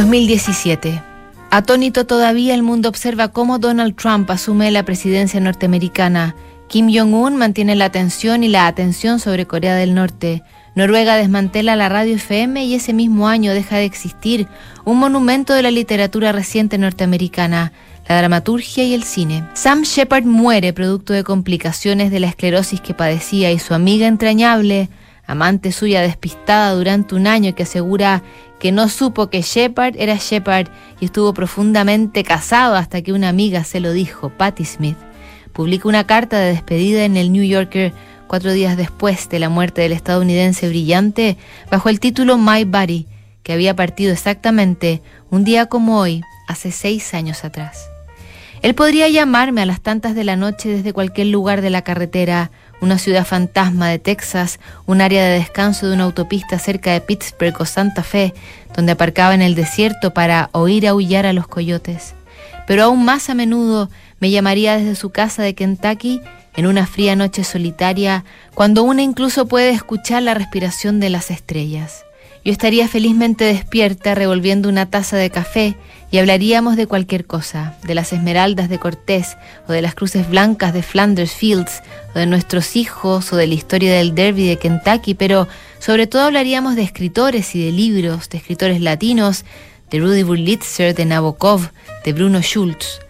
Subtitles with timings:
[0.00, 1.02] 2017.
[1.50, 6.34] Atónito todavía, el mundo observa cómo Donald Trump asume la presidencia norteamericana.
[6.68, 10.42] Kim Jong-un mantiene la atención y la atención sobre Corea del Norte.
[10.74, 14.48] Noruega desmantela la radio FM y ese mismo año deja de existir
[14.86, 17.72] un monumento de la literatura reciente norteamericana,
[18.08, 19.44] la dramaturgia y el cine.
[19.52, 24.88] Sam Shepard muere producto de complicaciones de la esclerosis que padecía y su amiga entrañable,
[25.30, 28.22] amante suya despistada durante un año que asegura
[28.58, 30.66] que no supo que Shepard era Shepard
[31.00, 34.96] y estuvo profundamente casado hasta que una amiga se lo dijo, Patti Smith.
[35.52, 37.92] Publica una carta de despedida en el New Yorker
[38.26, 41.36] cuatro días después de la muerte del estadounidense brillante
[41.70, 43.06] bajo el título My Body,
[43.44, 45.00] que había partido exactamente
[45.30, 47.88] un día como hoy, hace seis años atrás.
[48.62, 52.50] Él podría llamarme a las tantas de la noche desde cualquier lugar de la carretera,
[52.80, 57.60] una ciudad fantasma de Texas, un área de descanso de una autopista cerca de Pittsburgh
[57.60, 58.34] o Santa Fe,
[58.74, 62.14] donde aparcaba en el desierto para oír aullar a los coyotes.
[62.66, 63.90] Pero aún más a menudo
[64.20, 66.20] me llamaría desde su casa de Kentucky
[66.54, 72.04] en una fría noche solitaria, cuando una incluso puede escuchar la respiración de las estrellas.
[72.42, 75.76] Yo estaría felizmente despierta revolviendo una taza de café
[76.10, 79.36] y hablaríamos de cualquier cosa, de las esmeraldas de Cortés
[79.68, 81.82] o de las cruces blancas de Flanders Fields
[82.14, 86.22] o de nuestros hijos o de la historia del derby de Kentucky, pero sobre todo
[86.22, 89.44] hablaríamos de escritores y de libros, de escritores latinos,
[89.90, 91.70] de Rudy Wurlitzer, de Nabokov,
[92.04, 93.00] de Bruno Schultz.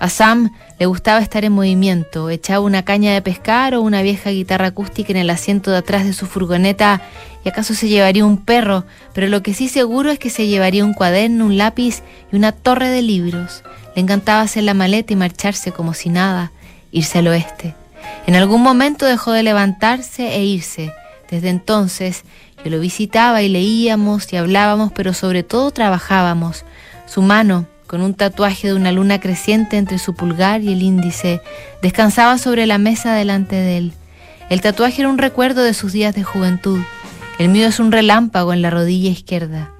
[0.00, 4.30] A Sam le gustaba estar en movimiento, echaba una caña de pescar o una vieja
[4.30, 7.02] guitarra acústica en el asiento de atrás de su furgoneta
[7.44, 10.86] y acaso se llevaría un perro, pero lo que sí seguro es que se llevaría
[10.86, 13.62] un cuaderno, un lápiz y una torre de libros.
[13.94, 16.50] Le encantaba hacer la maleta y marcharse como si nada,
[16.92, 17.74] irse al oeste.
[18.26, 20.94] En algún momento dejó de levantarse e irse.
[21.30, 22.24] Desde entonces
[22.64, 26.64] yo lo visitaba y leíamos y hablábamos, pero sobre todo trabajábamos.
[27.06, 31.42] Su mano, con un tatuaje de una luna creciente entre su pulgar y el índice,
[31.82, 33.92] descansaba sobre la mesa delante de él.
[34.48, 36.78] El tatuaje era un recuerdo de sus días de juventud.
[37.40, 39.72] El mío es un relámpago en la rodilla izquierda.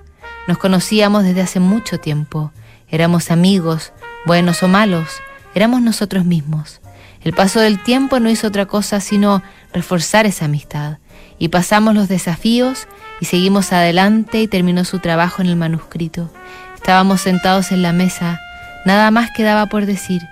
[0.48, 2.50] Nos conocíamos desde hace mucho tiempo.
[2.88, 3.92] Éramos amigos,
[4.26, 5.20] buenos o malos,
[5.54, 6.80] éramos nosotros mismos.
[7.22, 9.40] El paso del tiempo no hizo otra cosa sino
[9.72, 10.98] reforzar esa amistad.
[11.38, 12.88] Y pasamos los desafíos
[13.20, 16.30] y seguimos adelante y terminó su trabajo en el manuscrito.
[16.74, 18.40] Estábamos sentados en la mesa,
[18.86, 20.22] nada más quedaba por decir.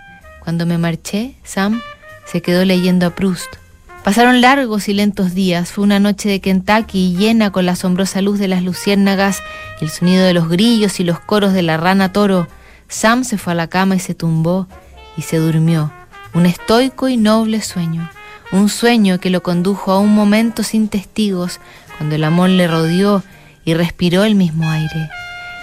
[0.40, 1.82] Cuando me marché, Sam
[2.24, 3.56] se quedó leyendo a Proust.
[4.02, 5.72] Pasaron largos y lentos días.
[5.72, 9.42] Fue una noche de Kentucky llena con la asombrosa luz de las luciérnagas,
[9.82, 12.48] el sonido de los grillos y los coros de la rana toro.
[12.88, 14.66] Sam se fue a la cama y se tumbó
[15.18, 15.92] y se durmió.
[16.32, 18.08] Un estoico y noble sueño.
[18.50, 21.60] Un sueño que lo condujo a un momento sin testigos,
[21.98, 23.22] cuando el amor le rodeó
[23.64, 25.10] y respiró el mismo aire.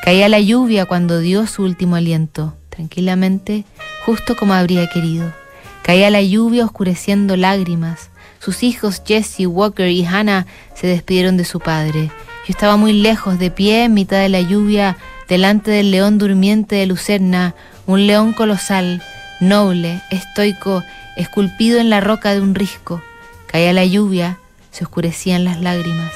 [0.03, 3.65] Caía la lluvia cuando dio su último aliento, tranquilamente,
[4.05, 5.33] justo como habría querido.
[5.81, 8.11] Caía la lluvia oscureciendo lágrimas.
[8.37, 12.11] Sus hijos Jesse, Walker y Hannah se despidieron de su padre.
[12.47, 14.97] Yo estaba muy lejos, de pie en mitad de la lluvia,
[15.27, 17.55] delante del león durmiente de Lucerna,
[17.87, 19.01] un león colosal,
[19.39, 20.83] noble, estoico,
[21.15, 23.01] esculpido en la roca de un risco.
[23.47, 24.37] Caía la lluvia,
[24.71, 26.11] se oscurecían las lágrimas.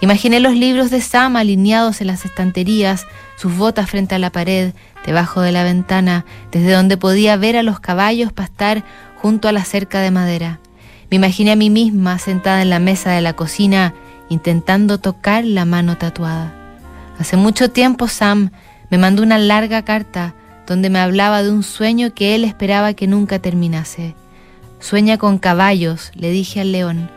[0.00, 4.74] Imaginé los libros de Sam alineados en las estanterías, sus botas frente a la pared,
[5.06, 8.84] debajo de la ventana, desde donde podía ver a los caballos pastar
[9.16, 10.60] junto a la cerca de madera.
[11.10, 13.94] Me imaginé a mí misma sentada en la mesa de la cocina,
[14.28, 16.52] intentando tocar la mano tatuada.
[17.18, 18.50] Hace mucho tiempo Sam
[18.90, 20.34] me mandó una larga carta
[20.66, 24.14] donde me hablaba de un sueño que él esperaba que nunca terminase.
[24.78, 27.10] Sueña con caballos, le dije al león.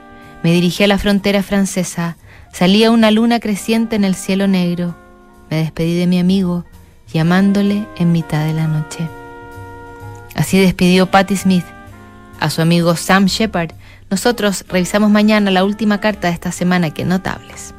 [0.44, 2.18] Me dirigí a la frontera francesa,
[2.52, 4.96] Salía una luna creciente en el cielo negro.
[5.50, 6.66] Me despedí de mi amigo,
[7.14, 9.08] llamándole en mitad de la noche.
[10.36, 11.66] Así despidió Patti Smith
[12.40, 13.72] a su amigo Sam Shepard.
[14.10, 17.74] Nosotros revisamos mañana la última carta de esta semana que notables.